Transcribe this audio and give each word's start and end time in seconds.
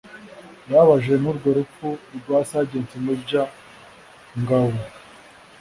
yababajwe 0.69 1.15
n’urwo 1.17 1.49
rupfu 1.57 1.87
rwa 2.17 2.39
Serg 2.49 2.71
Major 3.05 3.47
Ngabu 4.41 4.81